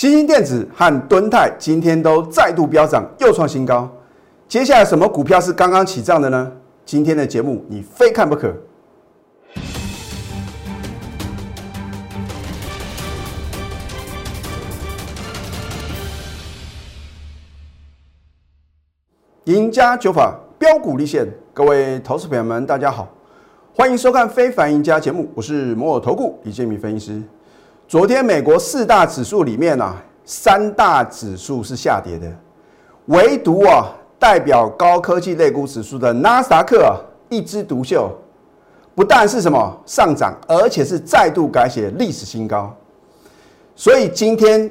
[0.00, 3.86] 新兴电子和敦泰今天都再度飙涨，又创新高。
[4.48, 6.50] 接下来什么股票是刚刚起涨的呢？
[6.86, 8.50] 今天的节目你非看不可。
[19.44, 23.06] 赢家九法标股立现，各位投资朋友们，大家好，
[23.74, 27.22] 欢迎收看《非凡赢家》节目，我是摩尔投顾李建民分析师。
[27.90, 32.32] 昨天美国四大指数里面啊，三大指数是下跌的，
[33.06, 36.94] 唯独啊代表高科技类股指数的纳斯达克啊
[37.28, 38.08] 一枝独秀，
[38.94, 42.72] 不但是什么上涨，而且是再度改写历史新高。
[43.74, 44.70] 所以今天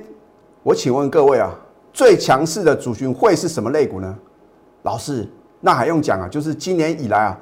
[0.64, 1.52] 我请问各位啊，
[1.92, 4.16] 最强势的主群会是什么类股呢？
[4.84, 5.28] 老师，
[5.60, 6.30] 那还用讲啊？
[6.30, 7.38] 就是今年以来啊，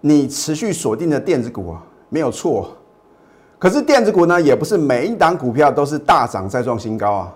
[0.00, 2.76] 你持续锁定的电子股啊，没有错。
[3.58, 7.32] 可是电子股呢，也不是每一档股票都是大涨再创新高啊。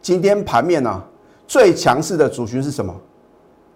[0.00, 1.02] 今天盘面呢，
[1.46, 2.94] 最强势的主群是什么？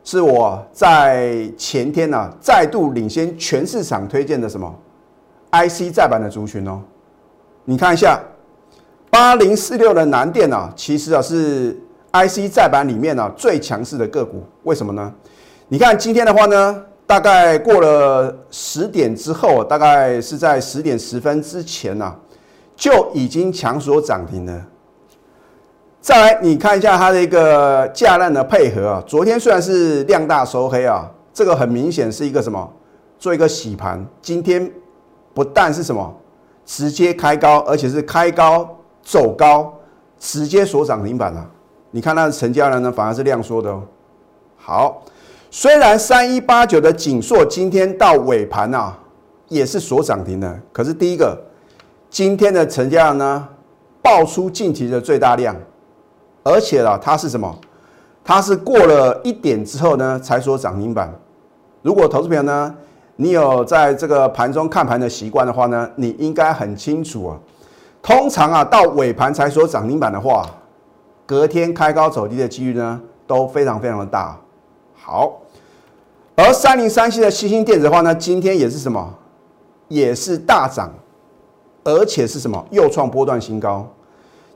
[0.05, 4.75] 是我在前天呢，再度领先全市场推荐的什么
[5.53, 6.81] IC 再版的族群哦。
[7.65, 8.21] 你看一下，
[9.11, 11.79] 八零四六的南电啊，其实啊是。
[12.13, 15.15] IC 再版里面呢最强势的个股，为什么呢？
[15.69, 22.15] 你看今天的话呢，大概过了十点之后，大概是在十点十分之前呢，
[22.77, 24.65] 就已经强所涨停了。
[26.01, 32.73] 再来，你看一下它的一个价量的配合啊，昨天虽然是量大收黑啊，这个很明显是一个什么？
[33.19, 34.07] 做一个洗盘。
[34.23, 34.71] 今天
[35.35, 36.15] 不但是什么
[36.65, 39.75] 直接开高，而且是开高走高，
[40.17, 41.45] 直接锁涨停板了。
[41.91, 43.83] 你看它的成交量呢，反而是量缩的哦。
[44.57, 45.03] 好，
[45.53, 48.97] 虽然三一八九的锦硕今天到尾盘啊，
[49.49, 51.37] 也是锁涨停的，可是第一个，
[52.09, 53.49] 今天的成交量呢，
[54.01, 55.57] 爆出近期的最大量，
[56.45, 57.53] 而且啊，它是什么？
[58.25, 61.13] 它是过了一点之后呢，才锁涨停板。
[61.83, 62.73] 如果投资朋友呢，
[63.17, 67.37] 你有在这个盘中看盘的习惯的话呢，你应该很清楚啊。
[68.01, 70.49] 通常啊，到尾盘才锁涨停板的话。
[71.27, 74.37] 隔天开高走低的几率呢，都非常非常的大。
[74.95, 75.40] 好，
[76.37, 79.15] 而三零三七的新兴电子的话呢，今天也是什么，
[79.89, 80.93] 也是大涨，
[81.85, 83.87] 而且是什么，又创波段新高。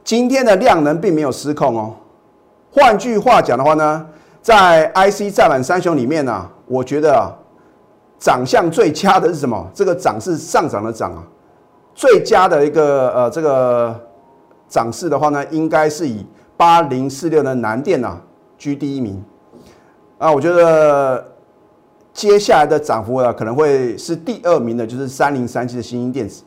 [0.03, 1.95] 今天的量能并没有失控哦。
[2.73, 4.07] 换句话讲的话呢，
[4.41, 7.33] 在 IC 再版三雄里面呢，我觉得啊，
[8.19, 9.67] 长相最佳的是什么？
[9.75, 11.23] 这个涨是上涨的涨啊，
[11.95, 13.99] 最佳的一个呃这个
[14.69, 16.27] 涨势的话呢，应该是以。
[16.57, 18.17] 八零四六的南电啊，
[18.57, 19.21] 居第一名
[20.19, 21.34] 啊，我觉得
[22.15, 26.45] 接下来的涨幅啊，可能会是第二名的，就是三零三七的新兴电子。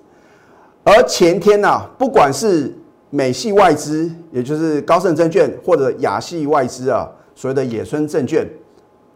[0.85, 2.73] 而前天呢，不管是
[3.09, 8.50] 美系外资，也就是高盛证券，或者亚系外资啊，所谓的野村证券，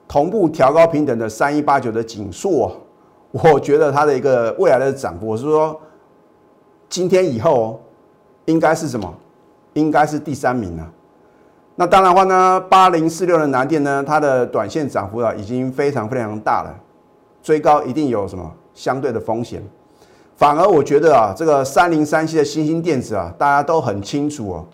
[0.09, 2.75] 同步调高平等的三一八九的锦硕，
[3.31, 5.79] 我觉得它的一个未来的涨幅，我是说
[6.89, 7.81] 今天以后
[8.43, 9.11] 应该是什么？
[9.73, 10.91] 应该是第三名了。
[11.81, 16.71] 那当然话呢，八零四六的南电呢，它的短线涨幅啊，已经非常非常大了，
[17.41, 19.59] 追高一定有什么相对的风险。
[20.35, 24.65] 反而我觉得啊，这个三零三七的新兴电子啊，大家都很清楚哦。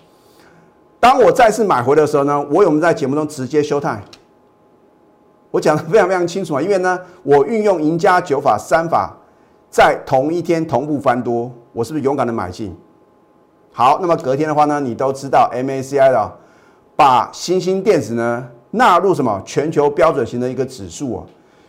[1.00, 4.04] 当我再次买回的时候呢，我有没有在节目中直接休态？
[5.50, 9.16] 我讲的非常非常清楚啊，因为呢，我运用赢家九法三法，
[9.70, 12.76] 在同一天同步翻多，我是不是勇敢的买进？
[13.72, 16.32] 好，那么隔天的话呢，你都知道 MACI 的
[16.98, 21.24] 把新兴电子呢纳入什么全球标准型的一个指数啊，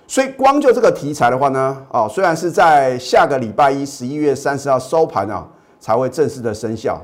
[0.06, 5.47] 所以光就这个题材的话呢，哦，虽然是在下个礼拜一十一月三十号收盘啊
[5.78, 7.00] 才会正式的生效，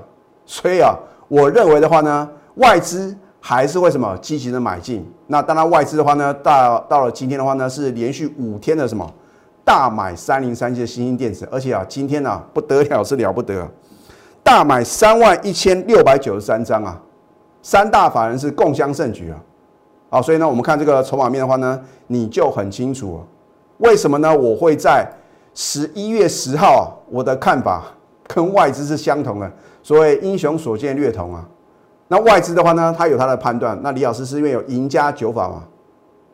[0.47, 0.97] 所以啊，
[1.29, 5.07] 我认为的话呢，外资还是会什么积极的买进。
[5.27, 9.09] 那当然外资的话呢，到到了今天的话呢，是连续五天的什么
[9.65, 13.67] 大买三零三七的新兴电子，而且啊，今天呢不得了是了不得。
[14.43, 17.01] 大买三万一千六百九十三张啊，
[17.65, 19.41] 三大法人是共襄盛举啊，
[20.11, 23.25] 好，所以呢，我们看这个筹码面的话呢，你就很清楚，
[23.79, 24.37] 为什么呢？
[24.37, 25.11] 我会在
[25.55, 27.85] 十一月十号，我的看法
[28.27, 29.51] 跟外资是相同的，
[29.83, 31.43] 所谓英雄所见略同啊。
[32.09, 35.63] 那外资的话呢，他有他的判断，那李老师是因为有赢家九法嘛，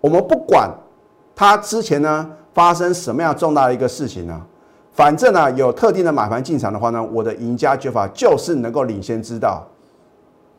[0.00, 0.68] 我们不管
[1.36, 4.42] 他之前呢发生什么样重大的一个事情呢？
[4.90, 9.64] 反正呢，有特定的买盘进场的话呢，我的赢家绝法就是能够领先知道。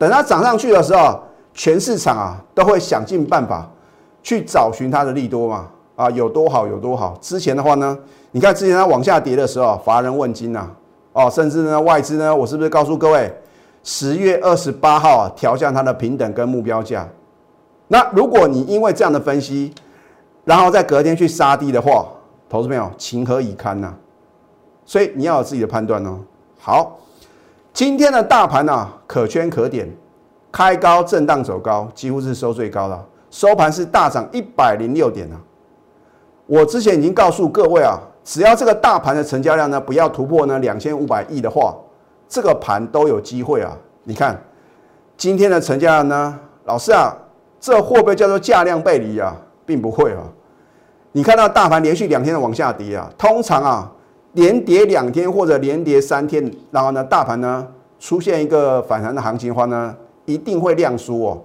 [0.02, 1.16] 等它涨上去的时候，
[1.54, 3.70] 全市场啊都会想尽办法
[4.20, 5.68] 去找寻它的利多嘛。
[5.94, 7.16] 啊，有多好有多好。
[7.20, 7.96] 之前的话呢，
[8.32, 10.68] 你看之前它往下跌的时候，乏人问津呐。
[11.12, 13.32] 哦，甚至呢外资呢，我是不是告诉各位，
[13.84, 17.08] 十月二十八号啊调降它的平等跟目标价。
[17.86, 19.72] 那如果你因为这样的分析，
[20.44, 22.04] 然后在隔天去杀低的话，
[22.48, 23.94] 投资朋友情何以堪呢？
[24.84, 26.18] 所以你要有自己的判断哦。
[26.58, 26.98] 好，
[27.72, 29.88] 今天的大盘呢可圈可点，
[30.50, 35.40] 开高震荡走高，几乎是收最高了，收盘是大涨一百零六点啊。
[36.46, 41.74] 我之前已经告诉各位啊，只要这个大盘的成交量呢不要突破呢两千五百亿的话，
[42.28, 43.74] 这个盘都有机会啊。
[44.04, 44.38] 你看
[45.16, 47.16] 今天的成交量呢，老师啊，
[47.58, 49.34] 这会不会叫做价量背离啊？
[49.64, 50.20] 并不会啊。
[51.12, 53.90] 你看到大盘连续两天的往下跌啊，通常啊
[54.32, 57.66] 连跌两天或者连跌三天，然后呢大盘呢
[58.00, 59.94] 出现一个反弹的行情的话呢，
[60.24, 61.40] 一定会量缩哦。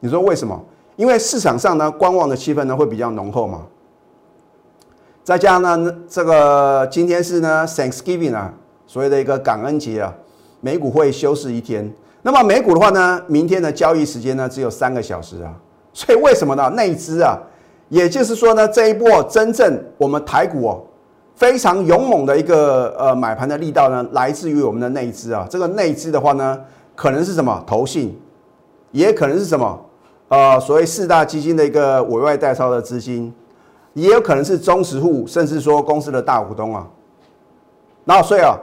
[0.00, 0.58] 你说为什么？
[0.96, 3.62] 因为市场上呢观望的气氛呢会比较浓厚嘛。
[5.22, 8.52] 再加上呢，这个今天是呢 Thanksgiving 啊，
[8.86, 10.14] 所谓的一个感恩节啊，
[10.60, 11.92] 美股会休市一天。
[12.22, 15.54] 那么美股的话呢，明天的交易时间呢只有三个小时啊，
[15.92, 16.68] 所以为什么呢？
[16.70, 17.38] 内资啊，
[17.88, 20.82] 也就是说呢，这一波真正我们台股哦
[21.40, 25.46] 非常勇猛的一个呃买盘的力道呢，来自于我们的内资啊。
[25.48, 26.60] 这个内资的话呢，
[26.94, 28.14] 可能是什么投信，
[28.90, 29.80] 也可能是什么
[30.28, 33.34] 呃所谓四大基金的一个委外代操的资金。
[33.94, 36.86] 也有可能是中实户，甚至说公司的大股东啊。
[38.04, 38.54] 然后所以啊，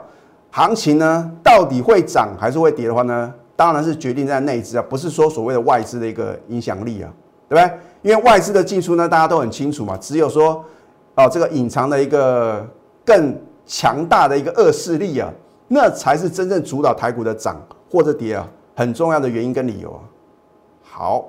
[0.52, 7.10] 行情呢到底会涨还是会跌的话呢，当然是决定在内资啊，不是说所谓的外资的一个影响力啊，
[7.48, 7.78] 对不对？
[8.02, 10.64] 因为外资的进出呢，大家都很清楚嘛，只有说
[11.18, 12.66] 哦这个隐藏的一个
[13.04, 13.36] 更
[13.66, 15.28] 强大的一个恶势力啊，
[15.66, 17.60] 那才是真正主导台股的涨
[17.90, 20.00] 或者跌啊很重要的原因跟理由啊。
[20.82, 21.28] 好。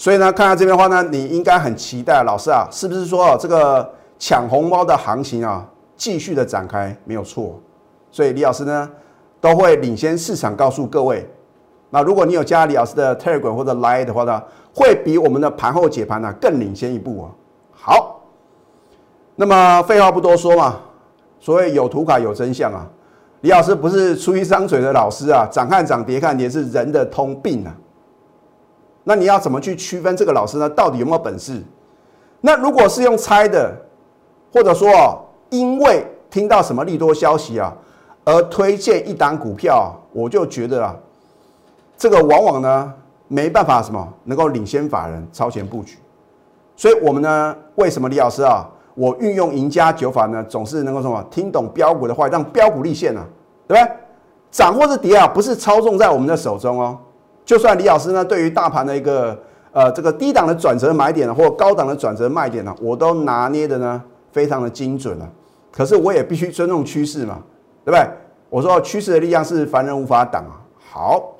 [0.00, 5.66] 所以呢，看到这边的话呢，你应该很期待老师啊，是不是说这个抢红包的行情啊，
[5.96, 7.58] 继续的展开没有错？
[8.12, 8.88] 所以李老师呢，
[9.40, 11.28] 都会领先市场告诉各位。
[11.90, 14.40] 那如果你有加李老师的 Telegram 或者 Line 的话呢，
[14.72, 17.30] 会比我们的盘后解盘呢更领先一步啊。
[19.40, 20.80] 那么废话不多说嘛，
[21.38, 22.84] 所谓有图卡有真相啊。
[23.42, 27.72] 李老师不是出一张嘴的老师啊，涨看涨，跌看跌是人的通病啊。
[29.04, 30.68] 那你要怎么去区分这个老师呢？
[30.68, 31.62] 到底有没有本事？
[32.40, 33.72] 那如果是用猜的，
[34.52, 34.90] 或者说，
[35.50, 37.72] 因为听到什么利多消息啊，
[38.24, 40.96] 而推荐一档股票，我就觉得啊，
[41.96, 42.92] 这个往往呢
[43.28, 45.96] 没办法什么能够领先法人超前布局。
[46.74, 48.66] 所以，我们呢，为什么李老师啊，
[48.98, 53.24] 我运用赢家九法呢，总是能够什么听懂标股的话，让标股立现啊，
[53.68, 53.92] 对不对？
[54.50, 56.98] 涨或是跌啊，不是操纵在我们的手中哦。
[57.44, 59.38] 就算李老师呢，对于大盘的一个
[59.70, 64.02] 呃这个低档的转折买点呢，或高档的转折卖点呢，我都拿捏的呢
[64.32, 65.30] 非常的精准了。
[65.70, 67.38] 可是我也必须尊重趋势嘛，
[67.84, 68.04] 对不对？
[68.50, 70.58] 我说趋势的力量是凡人无法挡啊。
[70.90, 71.34] 好，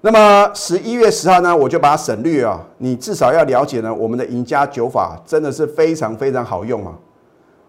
[0.00, 2.60] 那么十一月十号呢，我就把它省略啊。
[2.78, 6.92] 你至少要了解呢，我们的赢家九法真的是非常非常好用啊。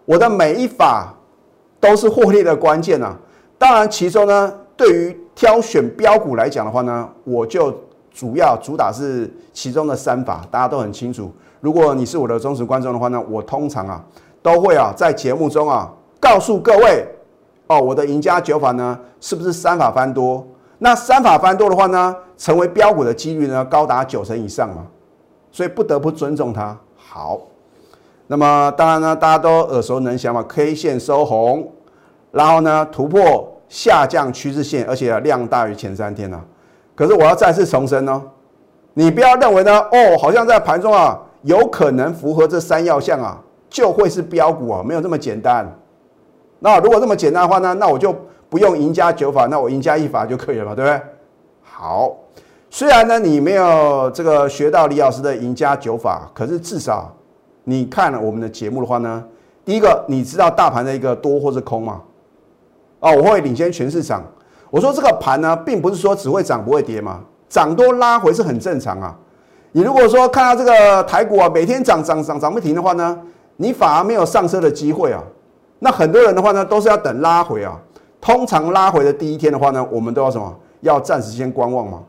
[0.05, 1.13] 我的每一法
[1.79, 3.17] 都是获利的关键啊。
[3.57, 7.73] 当然，其中呢，对于挑选标股来讲的话呢，我就
[8.13, 11.31] 主要主打是其中的三法，大家都很清楚。
[11.59, 14.03] 如果你是我的忠实观众的话呢，我通常啊
[14.43, 17.05] 都会啊在节目中啊告诉各位
[17.67, 20.45] 哦，我的赢家九法呢是不是三法翻多？
[20.79, 24.87] 那三法翻多的话呢，成为标股的几率呢高达九成以上嘛，
[25.51, 26.75] 所以不得不尊重它。
[26.97, 27.39] 好，
[28.27, 31.71] 那么当然呢，大家都耳熟能详嘛，K 线收红，
[32.31, 33.55] 然后呢突破。
[33.69, 36.41] 下降趋势线，而且量大于前三天呢。
[36.95, 38.19] 可是我要再次重申哦，
[38.95, 45.71] 你不要认为呢，哦，好像在盘中啊，有可能符合这三要项啊，就会是标股啊，没有这么简单。
[46.57, 48.11] 那如果这么简单的话呢，那我就
[48.49, 51.01] 不用赢家九法，那我赢家一法就可以了嘛，对不对？
[51.61, 52.15] 好，
[52.69, 57.15] 虽然呢你没有这个学到李老师的赢家九法，可是至少
[57.63, 59.23] 你看了我们的节目的话呢，
[59.63, 62.01] 第一个你知道大盘的一个多或是空嘛？
[62.99, 64.23] 哦，我会领先全市场。
[64.71, 69.15] 我说这个盘呢，并不是说只会涨不会跌嘛，涨多拉回是很正常啊。
[69.71, 73.17] 你如果说看到这个台股啊，每天涨涨涨涨不停的话呢，
[73.57, 75.23] 你反而没有上车的机会啊。
[75.79, 77.79] 那很多人的话呢，都是要等拉回啊。
[78.21, 80.55] 通常拉回的第一天的话呢，我们都要什么？
[80.81, 82.03] 要暂时先观望嘛。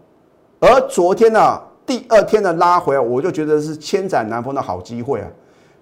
[0.60, 5.28] 而昨天呢，第二天的拉回，我就觉得是千载难逢的好机会啊。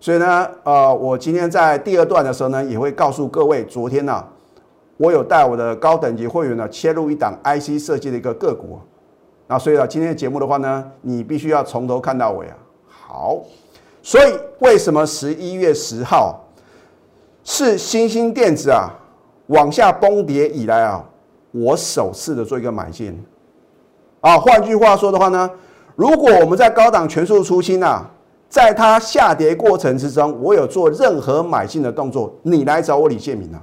[0.01, 4.25] 所以呢，呃，我今天在第二段的时候呢，也会告诉各位，昨天呢。
[5.01, 8.81] 我有带我的高等级会员呢切入一档 IC 设计的一个个股，
[9.47, 12.57] 那所以啊，今天的节目的话呢，你必须要从头看到尾啊。
[12.89, 13.39] 好，
[14.03, 16.41] 所以为什么十一月十号
[17.45, 18.91] 是新兴电子啊
[19.49, 21.05] 往下崩跌以来啊
[21.51, 23.23] 我首次的做一个买进。
[24.21, 25.51] 啊，换句话说的话呢，
[25.95, 28.05] 如果我们在高档全数出清啊，
[28.49, 33.61] 在它下跌过程之中，我有做任何买进的动作，你来找我李建明啊。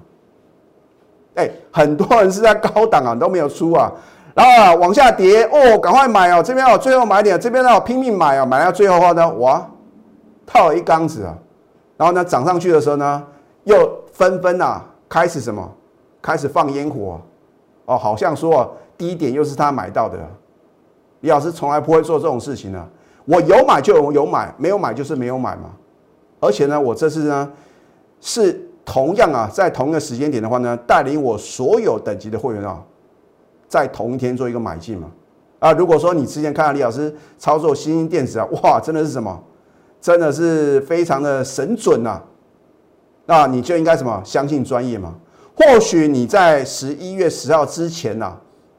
[1.35, 3.91] 哎，很多人是在高档啊都没有出啊，
[4.33, 9.69] 然后啊往下跌哦，赶快买哦，这边哦最后买点，这边呢拼命买啊，买到最后的话呢，哇，
[10.45, 11.35] 套了一缸子啊，
[11.97, 13.21] 然后呢涨上去的时候呢，
[13.65, 15.71] 又纷纷啊开始什么，
[16.21, 17.19] 开始放烟火
[17.85, 20.17] 哦，好像说低点又是他买到的。
[21.21, 22.87] 李老师从来不会做这种事情的，
[23.25, 25.71] 我有买就有买，没有买就是没有买嘛。
[26.39, 27.51] 而且呢，我这次呢
[28.19, 32.83] 是同样啊，在同一个时间点的话呢，带领我所有等级的会员啊，
[33.67, 35.09] 在同一天做一个买进嘛。
[35.59, 39.43] 啊，如果说你之前看到李老师操作新兴电子啊，哇，真的是什么？
[39.99, 42.21] 真的是非常的神准呐。
[43.25, 44.21] 那你就应该什么？
[44.23, 45.15] 相信专业嘛。
[45.55, 48.35] 或许你在十一月十号之前呐，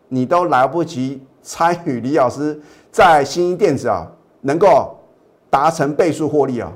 [0.09, 1.23] 你都来不及。
[1.49, 2.61] 参与李老师
[2.91, 4.05] 在新一电子啊，
[4.41, 4.99] 能够
[5.49, 6.73] 达成倍数获利啊，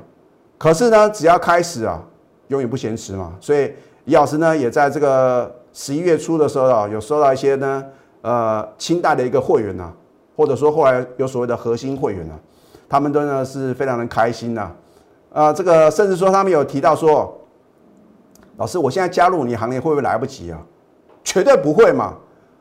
[0.57, 2.01] 可是呢，只要开始啊，
[2.47, 3.33] 永远不嫌迟嘛。
[3.41, 3.73] 所以
[4.05, 7.83] 李老师呢，也在这个十一月初的时候啊，有收到一些呢，
[8.21, 9.91] 呃，清代的一个会员呐，
[10.37, 12.39] 或者说后来有所谓的核心会员啊，
[12.87, 14.71] 他们都呢是非常的开心呐，
[15.33, 17.37] 啊，这个甚至说他们有提到说，
[18.57, 20.61] 老师，我现在加入你行业会不会来不及啊？
[21.23, 22.13] 绝对不会嘛。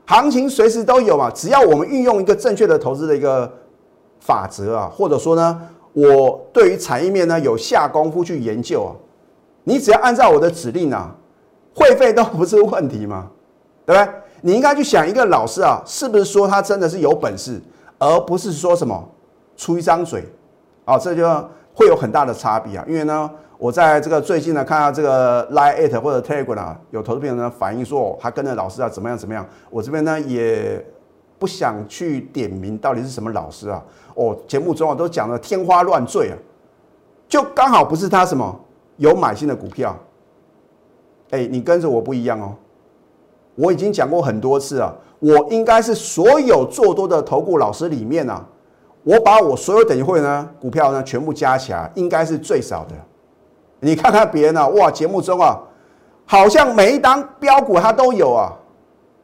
[0.07, 3.53] 行情随时都有嘛，只要我们运用一个正确的投资的一个
[4.19, 5.61] 法则啊，或者说呢，
[5.93, 8.91] 我对于产业面呢有下功夫去研究啊，
[9.65, 11.15] 你只要按照我的指令啊，
[11.75, 13.29] 会费都不是问题嘛，
[13.85, 14.13] 对不对？
[14.41, 17.61] 你应该去想一个老师啊，是不是说他真的是有本事，
[17.99, 19.09] 而不是说什么
[19.57, 20.25] 出一张嘴
[20.85, 21.23] 啊，这就
[21.75, 23.31] 会有很大的差别啊，因为呢。
[23.61, 29.47] 我在这个最近呢，看到这个 Line It 或者 Telegram 啊，有投资朋友呢反映说，他跟着老师啊怎么样怎么样。
[29.69, 30.83] 我这边呢也
[31.39, 33.85] 不想去点名到底是什么老师啊。
[34.15, 36.37] 哦，节目中啊都讲的天花乱坠啊，
[37.29, 38.59] 就刚好不是他什么
[38.97, 39.95] 有买新的股票。
[41.29, 42.55] 哎，你跟着我不一样哦。
[43.57, 48.43] 我已经讲过很多次啊，我应该是所有做多的投顾老师里面啊，
[49.03, 52.95] 我把我所有等级会呢股票呢全部加起来，应该是最少的。
[53.81, 55.59] 你看看别人啊，哇，节目中啊，
[56.27, 58.53] 好像每一档标股它都有啊，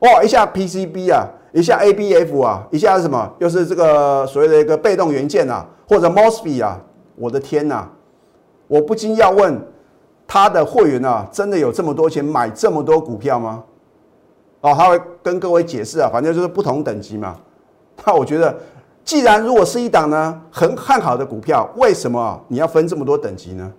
[0.00, 3.30] 哇，一下 PCB 啊，一下 ABF 啊，一下是什么？
[3.38, 6.80] 又是这个所谓的一个被动元件啊，或者 MOSFET 啊，
[7.16, 7.86] 我的天呐，
[8.66, 9.60] 我不禁要问，
[10.26, 13.62] 他的会员啊，真的有这么多钱买这么多股票吗？
[14.62, 17.36] 哦，他会跟各位解释啊，反正就是不同等级嘛。
[18.04, 18.54] 那我觉得，
[19.04, 23.72] 既然如果是一档呢很看好的股票，为什么你要分这么多等级呢？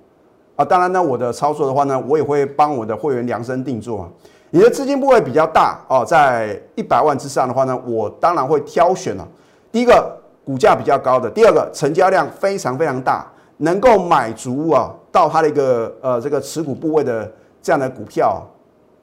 [0.58, 4.10] 啊，当然呢，我的操作的话呢，我也会帮我的会员量身定做啊。
[4.50, 9.28] 你的资金部位比较大哦，在一百万之上的话呢，我当然会挑选了。
[9.72, 18.44] 第一个股价比较高的，第二个成交量非常非常大，能够买足啊到它的一个呃这个持股部位的这样的股票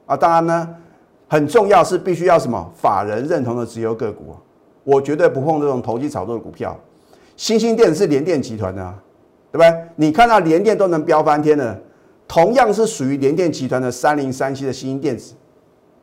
[0.05, 0.17] 啊。
[0.17, 0.67] 当然呢，
[1.29, 4.35] 很重要是必须要什么法人认同的直由个股，
[4.83, 6.77] 我绝对不碰这种投机炒作的股票。
[7.37, 8.93] 新兴电是联电集团的。
[9.55, 9.85] 对不对？
[9.95, 11.79] 你看到联电都能飙翻天了，
[12.27, 15.33] 同样是属于联电集团的三零三七的新兴电子，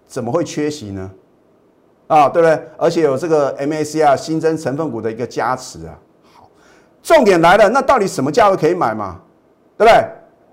[0.07, 1.11] 怎么会缺席呢？
[2.07, 2.59] 啊，对不对？
[2.79, 5.99] 而且有这个 MACR 新增成分股的一个加持啊。
[6.35, 6.49] 好，
[7.03, 9.21] 重点来了，那到底什么价位可以买嘛？
[9.77, 10.03] 对不对？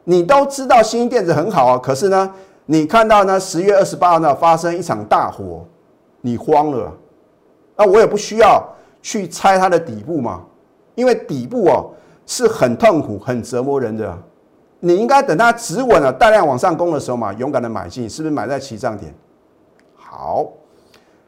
[0.03, 2.33] 你都知道新兴电子很好啊，可是呢，
[2.65, 5.65] 你看到呢十月二十八号呢发生一场大火，
[6.19, 6.91] 你慌了。
[7.77, 8.61] 那我也不需要
[9.01, 10.41] 去猜它的底部嘛，
[10.95, 11.91] 因为底部哦。
[12.29, 14.15] 是很痛苦、很折磨人的。
[14.81, 19.11] 你应该等它止稳了、大量往上攻的时候嘛，勇敢的买进，是不是买在起涨点？
[19.95, 20.47] 好，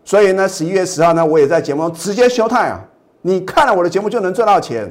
[0.06, 2.80] 所以呢，十一月十号呢，我也在节目中直接休态啊。
[3.24, 4.88] 你看了我的节目就能赚到钱，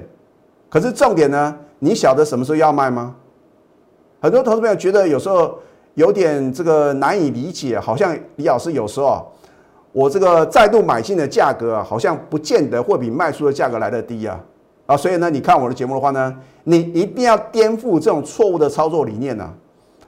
[0.69, 3.15] 可是重点呢，你晓得什么时候要卖吗？
[4.21, 5.57] 很多投资朋友觉得有时候
[5.95, 9.23] 有点这个难以理解，好像李老师有时候啊，
[9.93, 14.39] 我这个再度买进的价格啊，好像不见得会比卖出的价格来的低啊。
[14.91, 19.49] 啊，所以呢，你看我的节目的话呢，你一定要颠覆这种错误的操作理念呢。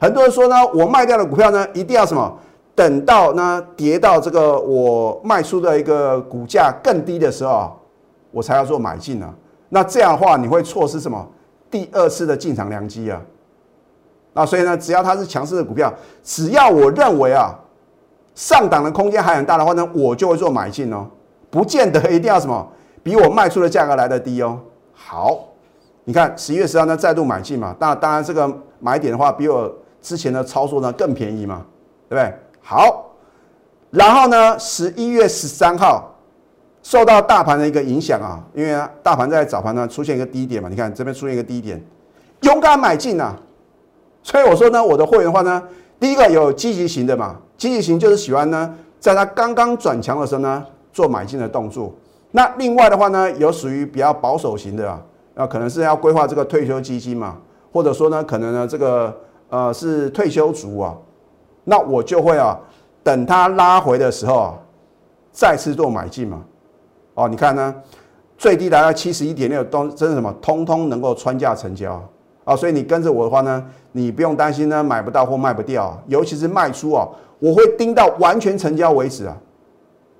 [0.00, 2.36] 很多人说呢，我卖掉的股票呢，一定要什么？
[2.74, 7.70] 等到呢跌到这个我卖出的一个股价更低的时候，
[8.32, 9.34] 我才要做买进呢。
[9.68, 11.24] 那这样的话，你会错失什么？
[11.70, 13.22] 第二次的进场良机啊。
[14.32, 17.54] 那所以呢，只要它是强势的股票，只要我认为啊，
[18.34, 21.06] 上档的空间还很大的话呢，我就会做买进哦。
[21.50, 22.66] 不见得一定要什么，
[23.04, 24.58] 比我卖出的价格来的低哦。
[24.92, 25.48] 好，
[26.04, 31.64] 你看十一月十号呢再度买进嘛，那当然这个买点的话比我之前的操作呢更便宜嘛，
[32.08, 32.34] 对不对？
[32.60, 33.10] 好，
[33.90, 36.14] 然后呢，十一月十三号
[36.82, 41.82] 受到大盘的一个影响啊，因为大盘在早盘呢出现一个低点嘛，你看这边出现一个低点，
[42.42, 43.36] 勇敢买进啊。
[44.22, 45.62] 所以我说呢，我的会员的话呢，
[45.98, 51.92] 第一个有积极型的嘛，积极型就是喜欢呢，在它刚刚转强的时候呢做买进的动作。
[52.32, 55.00] 那另外的话呢，有属于比较保守型的啊，
[55.34, 57.36] 那可能是要规划这个退休基金嘛，
[57.72, 59.14] 或者说呢，可能呢这个
[59.50, 60.96] 呃是退休族啊，
[61.64, 62.58] 那我就会啊
[63.02, 64.54] 等它拉回的时候啊，
[65.30, 66.42] 再次做买进嘛。
[67.14, 67.74] 哦，你看呢，
[68.38, 72.02] 最低来到七十一点六，都真是什么，通通能够穿价成交
[72.44, 72.56] 啊。
[72.56, 73.62] 所以你跟着我的话呢，
[73.92, 77.06] 你不用担心呢买不到或卖不掉，尤其是卖出啊，
[77.38, 79.36] 我会盯到完全成交为止啊。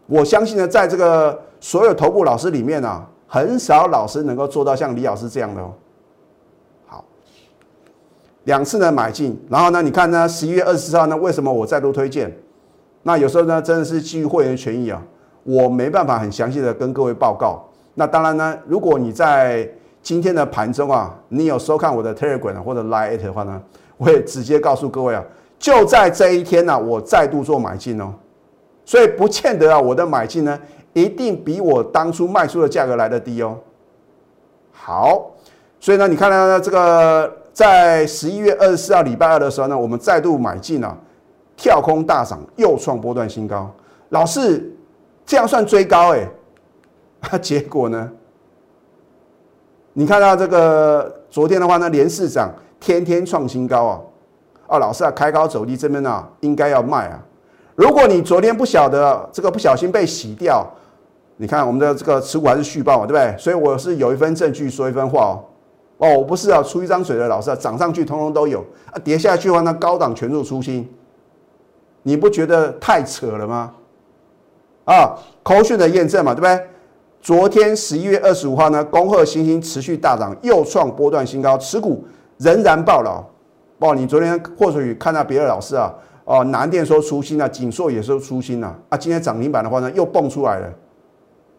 [0.06, 5.72] 我相信呢，在这个所有头部老师里面啊，很少老师能够做到像李老师这样的哦。
[6.88, 7.04] 好，
[8.42, 12.36] 两次呢买进，然后呢，你看呢，十一月二十四号呢，为什么我再度推荐？
[13.04, 15.00] 那有时候呢，真的是基于会员权益啊，
[15.44, 17.64] 我没办法很详细的跟各位报告。
[17.94, 19.70] 那当然呢，如果你在
[20.02, 23.62] 今天的盘中啊，你有收看我的 Telegram 或者 Line 的话呢，
[23.98, 25.24] 我会直接告诉各位啊，
[25.60, 28.12] 就在这一天呢，我再度做买进哦。
[28.84, 30.58] 所以不见得啊，我的买进呢，
[30.92, 33.58] 一定比我当初卖出的价格来的低哦。
[34.72, 35.30] 好，
[35.80, 40.96] 所以呢，你看到呢，这个在十一月二十四号礼拜二的时候呢，我们再度买进了，
[41.56, 43.70] 跳空大涨，又创波段新高。
[44.08, 44.74] 老师，
[45.24, 46.28] 这样算追高哎？
[47.30, 48.10] 啊， 结果呢？
[49.94, 54.00] 你看到这个昨天的话呢，连市涨，天天创新高啊！
[54.66, 57.22] 啊，老师啊，开高走低这边呢，应该要卖啊。
[57.74, 60.66] 如果你昨天不晓得这个不小心被洗掉，
[61.42, 63.36] 你看我们的这个持股还是续报嘛，对不对？
[63.36, 65.42] 所以我是有一份证据说一分话哦。
[65.98, 70.88] 哦，我不是啊，出一张嘴的老师啊，涨上去通通都有啊，跌下去的话那高档全数出清，
[72.04, 73.72] 你不觉得太扯了吗？
[74.84, 76.66] 啊，口讯的验证嘛，对不对？
[77.20, 82.04] 昨天十一月二十五号呢，恭贺星星持续大涨，又创波段新高，持股
[82.38, 83.26] 仍然爆了。
[83.80, 85.92] 哦，你昨天或许看到别的老师啊。
[86.24, 88.96] 哦，南电说出新了，锦硕也说出新了啊。
[88.96, 90.72] 今天涨停板的话呢，又蹦出来了。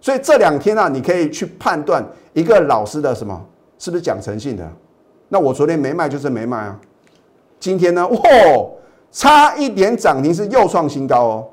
[0.04, 3.42] 所以这两天呢，你可以去判断一个老师的什么
[3.80, 4.70] 是不是讲诚信的。
[5.30, 6.78] 那我昨天没卖就是没卖啊。
[7.58, 8.20] 今天呢， 哇，
[9.13, 11.48] 差一点涨停是又创新高哦。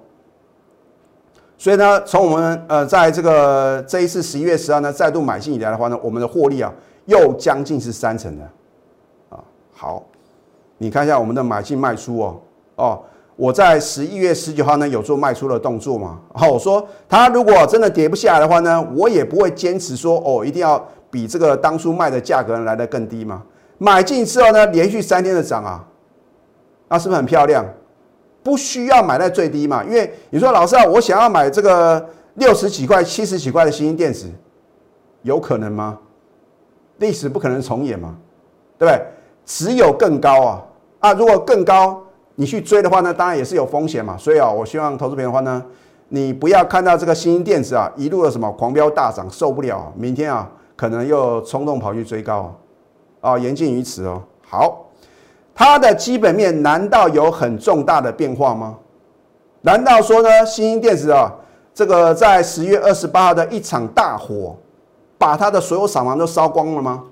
[1.56, 8.42] 所以呢，从我们呃在这个这一次十一月十二呢再度买进以来的话呢，我们的获利啊又将近是三成的
[9.28, 9.38] 啊。
[9.72, 10.04] 好，
[10.76, 12.40] 你看一下我们的买进卖出哦。
[12.74, 13.00] 哦，
[13.40, 16.20] 我在十一月十九号呢有做卖出的动作嘛？
[16.34, 23.42] 好，我说它如果真的跌不下来的话呢，我也不会坚持说哦，一定要比这个当初卖的价格来的更低嘛。
[23.78, 25.82] 买进之后呢，连续三天的涨啊，
[26.88, 27.64] 那是不是很漂亮？
[28.42, 29.82] 不需要买在最低嘛？
[29.84, 34.26] 因为你说老师啊，我想要买这个六十几块、七十几块的新兴电子，
[35.22, 35.98] 有可能吗？
[36.98, 38.14] 历史不可能重演嘛，
[38.78, 39.02] 对不对？
[39.46, 40.62] 只有更高啊
[40.98, 41.12] 啊！
[41.14, 42.02] 如果更高。
[42.40, 44.16] 你去追的话呢，当然也是有风险嘛。
[44.16, 45.62] 所以啊，我希望投资朋友的话呢，
[46.08, 52.50] 你不要看到这个新兴电子啊一路的什么狂飙大涨，受不了，明天啊可能又冲动跑去追高
[53.20, 54.22] 啊，言尽于此哦。
[54.48, 54.86] 好，
[55.54, 58.78] 它的基本面难道有很重大的变化吗？
[59.60, 61.30] 难道说呢，新兴电子啊
[61.74, 64.56] 这个在十月二十八号的一场大火，
[65.18, 67.04] 把它的所有厂房都烧光了吗？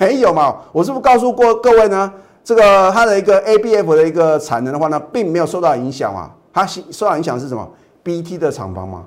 [0.00, 2.12] 没有嘛，我是不是告诉过各位呢？
[2.46, 6.30] 这个它的一个 ABF 的一个产能的话呢，并没有受到影响嘛？
[6.52, 7.68] 它受到影响是什么
[8.04, 9.04] ？BT 的厂房嘛？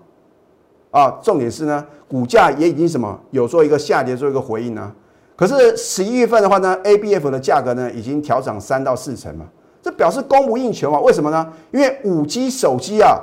[0.92, 4.92] 啊，重点是呢，股价也已经什么有做一个下跌，做一个回应呢？
[5.38, 9.46] 可是十一月份的话呢，ABF 的价格呢已经调涨三到四成嘛，
[9.82, 11.00] 这表示供不应求嘛？
[11.00, 11.48] 为什么呢？
[11.72, 13.18] 因为五 G 手机啊，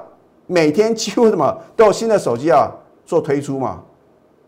[0.47, 2.73] 每天几乎什么都有新的手机啊
[3.05, 3.83] 做推出嘛，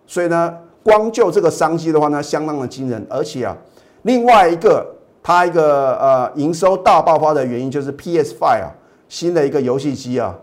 [0.07, 3.55] 所以呢，光就这个商机的话呢，相当的惊人，而且啊，
[4.05, 4.95] 另外一个。
[5.23, 8.71] 它一个呃营收大爆发的原因就是 PS Five 啊，
[9.09, 10.35] 新的一个游戏机啊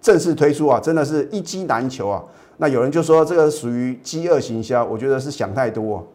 [0.00, 2.22] 正式推出啊，真的是一机难求啊。
[2.56, 6.06] 那有人就说这个属于饥饿行销，我觉得是想太多。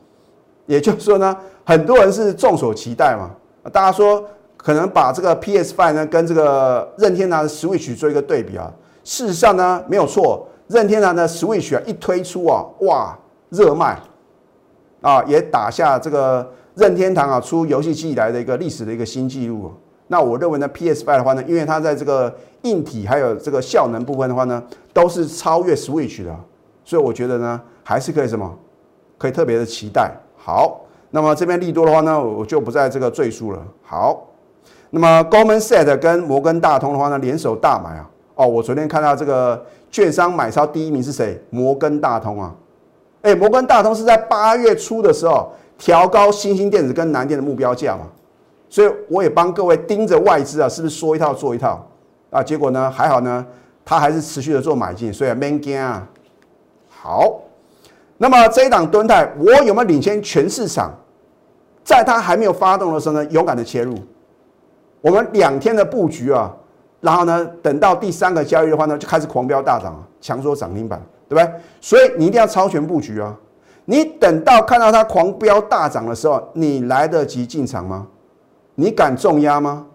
[0.65, 3.30] 也就是说呢，很多人是众所期待嘛。
[3.71, 4.23] 大家说
[4.58, 8.71] 可能把这个 PS Five 呢跟这个任天堂的 Switch 做一个对比啊，
[9.04, 13.15] 事实上呢没有错，任天堂的 Switch 啊一推出啊，哇
[13.49, 13.99] 热卖
[15.01, 16.49] 啊，也打下这个。
[16.76, 19.72] 任天堂啊，出游戏机以来的一个历史的一个新纪录。
[20.08, 26.36] 那我认为呢，PS Five 的话呢，因为它在这个硬体还有这个效能部分的话呢，都是超越 Switch 的，
[26.84, 28.54] 所以我觉得呢，还是可以什么，
[29.18, 30.12] 可以特别的期待。
[30.36, 30.82] 好，
[31.12, 33.64] 那么这边利多的话呢，我就不在这个赘述了。
[33.84, 34.28] 好，
[34.90, 41.42] 那么 Goldman s a t 跟摩根大通的话呢，联手大买啊，哦，我昨天看到这个券商买超第一名是谁？
[41.50, 42.54] 摩根大通啊。
[43.22, 48.04] 哎，摩根大通是在八月初的时候调高新兴电子跟南电的目标价嘛，
[48.70, 51.84] 所以我也帮各位盯着外资啊，是不是说一套做一套
[52.30, 52.44] 啊？
[52.44, 53.44] 结果呢，还好呢，
[53.84, 56.08] 它还是持续的做买进，所以 man gain 啊。
[56.88, 57.41] 好，
[58.20, 60.94] 那么这一档蹲泰，我有没有领先全市场？
[61.84, 63.96] 在它还没有发动的时候呢，勇敢的切入。
[65.02, 66.56] 我们两天的布局啊，
[67.00, 71.02] 然后呢，等到第三个交易的话呢，就开始狂飙大涨啊，强说涨停板。
[71.28, 71.62] 对不对？
[71.80, 73.34] 所以你一定要超前布局啊！
[73.86, 78.08] 你等到看到它狂飙大涨的时候，你来得及进场吗？
[78.76, 79.86] 你敢重压吗？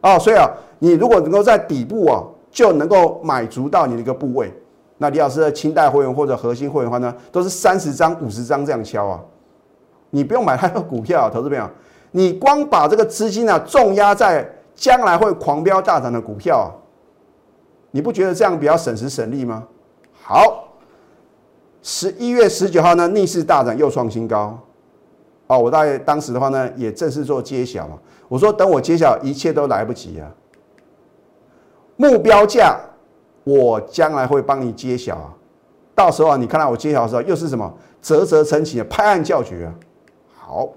[0.00, 0.48] 哦，所以啊，
[0.78, 4.52] 你如果能够在底部啊，就能够买足到你的一个部位。
[4.96, 9.20] 那李老师的清代会员或者核心会员的话呢，都是三十张、五十张这样敲啊。
[10.10, 11.68] 你不用买太多股票，投资朋友，
[12.10, 16.68] 你光把这个资金啊重压在将来会狂飙大涨的股票啊，
[17.90, 19.64] 你不觉得这样比较省时省力吗？
[20.20, 20.67] 好，
[21.90, 24.60] 十一月十九号呢，逆势大涨又创新高。
[25.46, 27.98] 哦，我在当时的话呢，也正式做揭晓嘛。
[28.28, 30.30] 我说等我揭晓，一切都来不及啊。
[31.96, 32.78] 目标价，
[33.42, 35.32] 我将来会帮你揭晓啊。
[35.94, 37.72] 到时候啊，你看到我揭晓的时候，又是什么？
[38.02, 39.72] 啧啧称奇的拍案叫绝啊。
[40.36, 40.68] 好，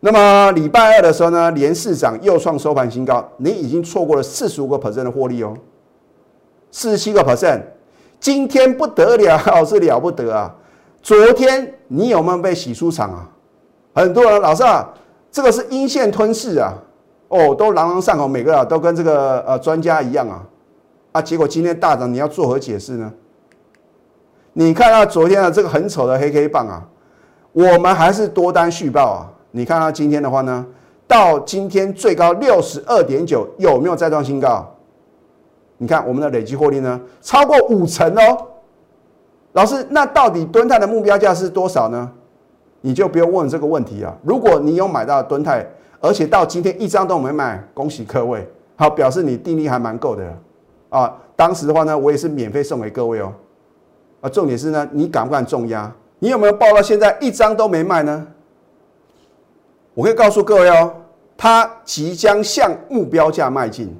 [0.00, 5.56] 那么礼拜二的时候呢，连市涨又创收盘新高，你已经错过了四十五个 percent 的获利哦，
[6.72, 7.60] 四十七个 percent。
[8.18, 10.54] 今天不得了， 是了不得啊！
[11.02, 13.28] 昨天你有没有被洗出场啊？
[13.94, 14.92] 很多人老师啊，
[15.30, 16.74] 这个是阴线吞噬啊！
[17.28, 20.42] 哦，都朗朗上口，每个啊都跟这个呃专家一样啊！
[21.12, 23.12] 啊，结果今天大涨，你要作何解释呢？
[24.54, 26.82] 你看到昨天的这个很丑的黑 K 棒啊，
[27.52, 29.32] 我们还是多单续报啊！
[29.50, 30.66] 你看到今天的话呢，
[31.06, 34.75] 到今天最高六十二点九，有没有再创新高？
[35.78, 38.46] 你看我们的累计获利呢，超过五成哦。
[39.52, 42.10] 老师，那到底敦泰的目标价是多少呢？
[42.82, 44.14] 你就不用问这个问题啊。
[44.22, 45.66] 如果你有买到敦泰，
[46.00, 50.24] 而且到今天一张都没买，恭喜各位，好，表示你定力还蛮够的
[50.88, 51.12] 啊。
[51.34, 53.32] 当时的话呢，我也是免费送给各位哦。
[54.20, 55.90] 啊，重点是呢，你敢不敢重压？
[56.18, 58.26] 你有没有报到现在一张都没卖呢？
[59.94, 60.94] 我可以告诉各位哦，
[61.36, 63.94] 它即将向目标价迈进。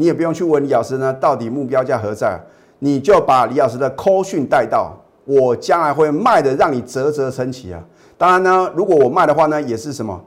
[0.00, 2.40] 你也不用去问李老师呢，到底目标价何在？
[2.78, 7.84] 你就把李老师的扣讯带到，我将来会卖的，让你啧啧称奇啊！
[8.16, 10.18] 当然呢，如果我卖的话呢，也是什么，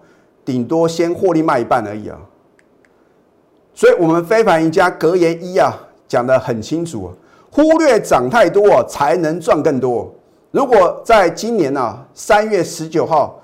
[0.45, 2.15] 顶多先获利卖一半而已啊。
[3.73, 5.73] 所以，我们非凡赢家格言一啊，
[6.07, 7.12] 讲的很清楚，
[7.49, 10.13] 忽略涨太多才能赚更多。
[10.51, 13.39] 如果在今年呢，三月十九号。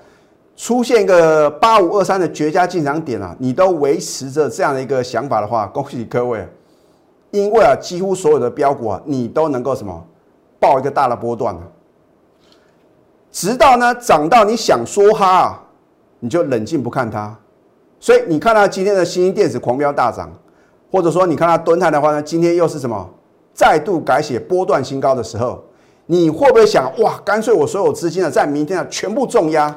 [0.60, 6.46] 出现一个八五二三的绝佳进场点啊，你都维持着这样的一个想法的话，恭喜各位，
[7.30, 10.04] 因为啊，几乎所有的标股啊，你都能够什么，
[10.58, 11.62] 报一个大的波段啊，
[13.32, 15.62] 直到呢涨到你想说它啊，
[16.18, 17.34] 你就冷静不看它。
[17.98, 20.30] 所以你看到今天的新兴电子狂飙大涨，
[20.92, 23.08] 或者说你看到蹲泰的话呢，今天又是什么
[23.54, 25.64] 再度改写波段新高的时候，
[26.04, 29.74] 你会不会想哇，干脆我所有资金呢，在明天啊全部重压？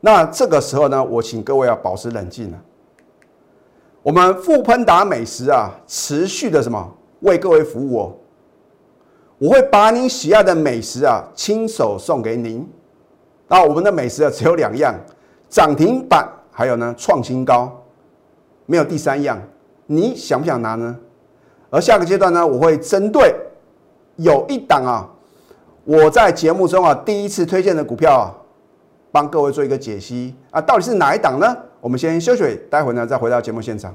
[0.00, 2.58] 那这个时候呢，我请各位要保持冷静了。
[4.02, 8.12] 我们富喷达美食啊，持续的什么为各位服务哦。
[9.38, 12.66] 我会把你喜爱的美食啊，亲手送给您。
[13.48, 14.94] 那我们的美食啊，只有两样：
[15.48, 17.84] 涨停板，还有呢创新高，
[18.66, 19.36] 没有第三样。
[19.86, 20.96] 你想不想拿呢？
[21.70, 23.34] 而下个阶段呢，我会针对
[24.16, 25.08] 有一档啊，
[25.84, 28.34] 我在节目中啊第一次推荐的股票啊。
[29.10, 31.56] 帮各位做一个解析啊，到底是哪一档呢？
[31.80, 33.94] 我们先休息，待会呢再回到节目现场。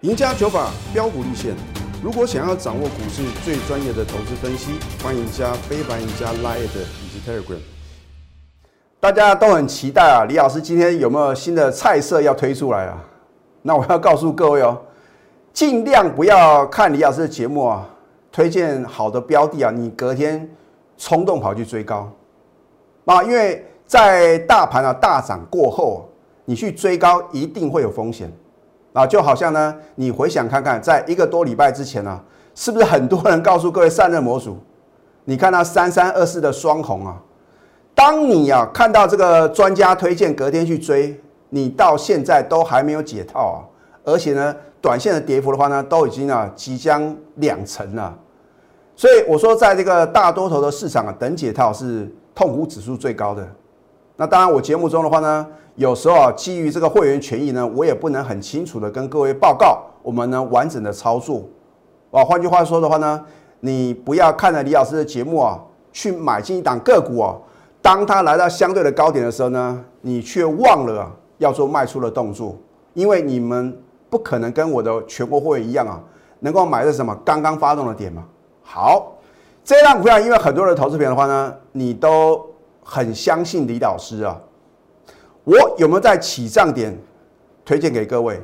[0.00, 1.54] 赢家九法标股立线，
[2.02, 4.72] 如果想要掌握股市最专业的投资分析，
[5.04, 7.60] 欢迎加非凡、赢家 Line 以及 Telegram。
[8.98, 12.98] 大家都很期待啊，李老师今天有没有新的菜色要推出来啊？
[13.62, 14.80] 那我要告诉各位哦，
[15.52, 17.88] 尽量不要看李老师的节目啊，
[18.32, 20.50] 推荐好的标的啊，你隔天
[20.96, 22.10] 冲动跑去追高
[23.04, 23.64] 啊，因为。
[23.92, 26.08] 在大盘啊大涨过后，
[26.46, 28.32] 你去追高一定会有风险
[28.94, 29.06] 啊！
[29.06, 32.18] 就好像呢，你回想看看，在一个多礼拜之前呢，
[32.54, 34.56] 是不是很多人告诉各位散热模组？
[35.26, 37.20] 你看那三三二四的双红啊，
[37.94, 43.60] 当你啊看到这个专家推荐隔天去追，你到现在都还没有解套啊！
[44.04, 48.18] 而且呢，短线的跌幅的话呢，都已经啊即将两成了。
[48.96, 53.46] 所以我说，在这个大多头的市场啊，等解套是痛苦指数最高的。
[54.16, 61.42] 那当然，我节目中的话呢，有时候啊，基于这个会员权益呢，我也不能很清楚的跟各位报告我们呢完整的操作。
[62.10, 63.24] 啊，换句话说的话呢，
[63.60, 65.58] 你不要看了李老师的节目啊，
[65.92, 67.34] 去买进一档个股啊，
[67.80, 72.54] 当它来到相对的高点的时候呢，你却忘了要做卖出的动作，
[72.92, 73.76] 因为你们
[74.10, 75.98] 不可能跟我的全国会员一样啊，
[76.40, 78.24] 能够买在什么刚刚发动的点嘛。
[78.62, 79.08] 好。
[79.64, 82.44] 这张股票，因为很多的投资品的话呢，你都
[82.82, 84.40] 很相信李老师啊。
[85.44, 86.96] 我有没有在起涨点
[87.64, 88.40] 推荐给各位？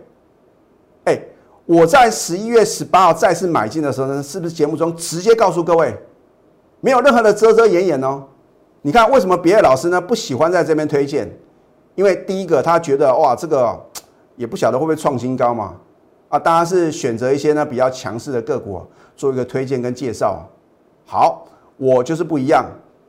[1.04, 1.20] 哎，
[1.64, 5.96] 我在十一月十八号再次买进的时候呢，是不是节目中直接告诉各位，
[6.80, 8.24] 没有任何的遮遮掩掩哦？
[8.82, 11.30] 你看为什么别的老师呢不喜欢在这边推荐？
[11.94, 13.78] 因为第一个他觉得哇，这个
[14.36, 15.76] 也不晓得会不会创新高嘛。
[16.28, 18.84] 啊，当然是选择一些呢比较强势的个股
[19.16, 20.44] 做一个推荐跟介绍。
[21.06, 21.46] 好，
[21.76, 22.66] 我就是不一样。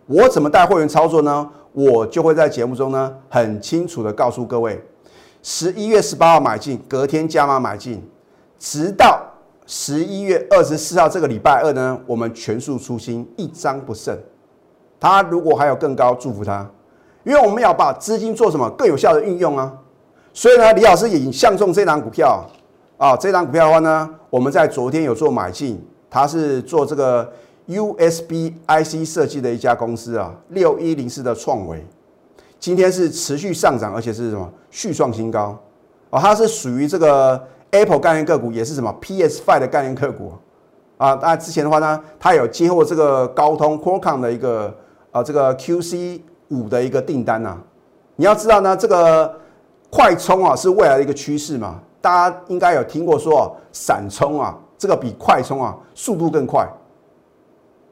[0.09, 1.47] 我怎么带会员操作呢？
[1.71, 4.83] 我就会在节目中呢，很清楚的告诉各位，
[5.43, 8.03] 十一月十八号买进，隔天加码买进，
[8.57, 9.21] 直到
[9.67, 14.17] 十一月二十四号这个礼拜二呢，我们全数出清，一张不剩。
[14.99, 16.67] 他如果还有更高，祝福他，
[17.23, 19.71] 因为我们要把资金做什么更有效的运用啊。
[20.33, 22.43] 所以呢，李老师已经相中这张股票
[22.97, 27.31] 啊，这张股票的话呢，我们在昨天有做买进，它是做这个。
[27.69, 31.85] USB IC 设计的一家公司啊，六一零四的创维，
[32.59, 35.55] 今天是持续上涨，而且是什么续创新高
[36.09, 36.19] 啊？
[36.19, 40.33] 它是属于这个 Apple 概念个股，也是什么 PS Five 的概念个股
[40.97, 41.13] 啊？
[41.21, 44.75] 那之前的话呢，它有接获这个高通 Qualcomm 的一个
[45.11, 47.55] 啊这个 QC 五的一个订单呐。
[48.15, 49.31] 你要知道呢，这个
[49.91, 56.67] 快充啊是未来的一个趋势嘛，大家应该有听过说闪充啊，这个比快充啊速度更快。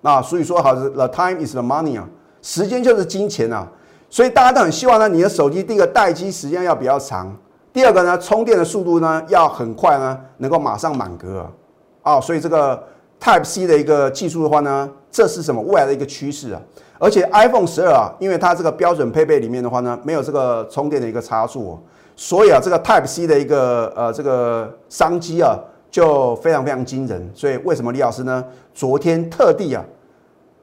[0.02, 2.08] 啊，所以说好是 the time is the money 啊，
[2.42, 3.68] 时间就是金钱啊，
[4.10, 7.36] 所以大家都很希望呢，你的手机第一个待机时间要比较长，
[7.74, 11.46] 第二个呢，充电的速度呢要很快呢，能够马上满格
[12.04, 12.82] 啊，所以这个
[13.20, 16.62] Type C 的一个技术的话呢，这是什么未来的一个趋势啊？
[17.00, 21.82] 而且 iPhone 十二啊，因为它这个标准配备里面的话呢，没有这个充电的一个插座，
[22.16, 25.58] 所以啊，这个 Type C 的一个呃这个商机啊。
[25.90, 28.44] 就非常非常惊人，所以为什么李老师呢？
[28.74, 29.84] 昨天特地啊，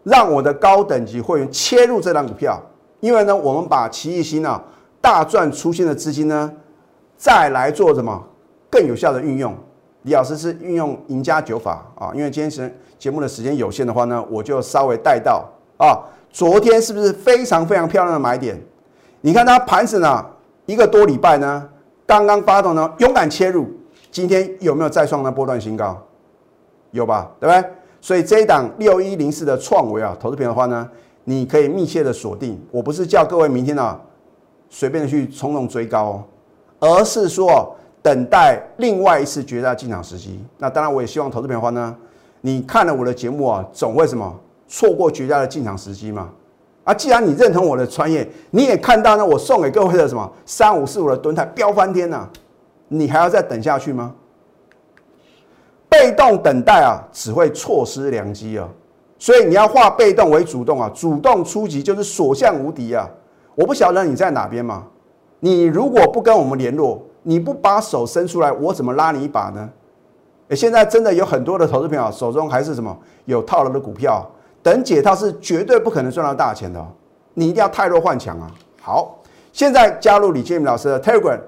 [0.03, 2.61] 让我的高等级会员切入这张股票，
[3.01, 4.63] 因为呢，我们把奇异星啊
[5.01, 6.53] 大赚出现的资金呢，
[7.17, 8.23] 再来做什么
[8.71, 9.55] 更有效的运用。
[10.03, 15.45] 李老师是运用赢家九法啊，因为今天时节目的时间有限的话呢，我就稍微带到
[15.79, 15.99] 啊，
[16.31, 18.61] 昨天是不是非常非常漂亮的买点？
[19.23, 20.31] 你看它盘整啊
[20.67, 21.67] 一个多礼拜呢，
[22.07, 23.67] 刚刚发动呢，勇敢切入。
[24.15, 26.01] 今天有没有再创那波段新高？
[26.93, 27.71] 有吧，对不对？
[28.01, 30.89] 所以这一档六一零四的创维啊，投资品的话呢，
[31.25, 32.57] 你可以密切的锁定。
[32.71, 34.01] 我不是叫各位明天啊
[34.71, 36.23] 随便的去冲动追高，
[36.79, 40.39] 而是说等待另外一次绝佳进场时机。
[40.59, 41.97] 那当然，我也希望投资品的话呢，
[42.41, 44.33] 你看了我的节目啊，总会什么
[44.69, 46.31] 错过绝佳的进场时机嘛？
[46.85, 52.29] 啊，既然你认同我的专业，你也看到呢，我送给各位的什么三五四五的吨泰飙翻天呐！
[52.95, 54.15] 你还要再等下去吗？
[55.89, 58.69] 被动等待啊，只会错失良机啊！
[59.19, 63.09] 所以你要化被动为主动啊，主动出击就是所向无敌啊！
[63.55, 64.85] 我不晓得你在哪边嘛？
[65.41, 69.71] 你如果不跟我们联络，你不把手伸出来，我怎么拉你一把呢？
[70.49, 74.29] 哎，现在真的有很多的投资朋友手中还是什么有套牢的股票，
[74.63, 76.85] 等解套是绝对不可能赚到大钱的，
[77.35, 78.51] 你一定要太弱换强啊！
[78.83, 79.19] 好，
[79.53, 81.39] 现在加入李建明老师的 Telegram。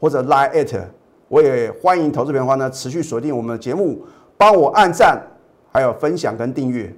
[0.00, 0.80] 或者 Line at，
[1.28, 4.00] 我也欢迎投资朋友的话呢，持续锁定我们的节目，
[4.36, 5.20] 帮我按赞，
[5.72, 6.92] 还有分享跟订阅。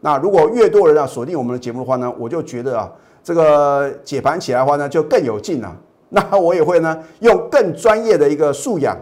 [0.00, 2.90] 那如果越多人啊锁定我们的节目的话呢，我就觉得啊，
[3.22, 5.76] 这个解盘起来的话呢，就更有劲了。
[6.14, 8.96] 那我也会呢，用更专业的一个素养，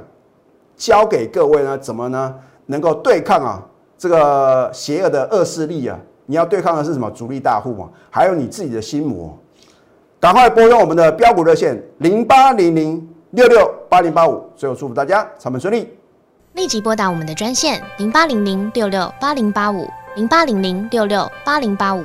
[0.77, 2.35] 教给各位呢，怎么呢，
[2.67, 3.67] 能够对抗啊
[3.99, 5.99] 这个邪恶的恶势力啊。
[6.27, 7.11] 你要对抗的是什么？
[7.11, 9.37] 主力大户嘛，还有你自己的心魔。
[10.21, 15.89] 赶快拨通我们的标股热线零八零零六六八零八五，最后祝福大家操盘顺利。
[16.55, 22.05] 立即拨打我们的专线零八零零六六八零八五零八零零六六八零八五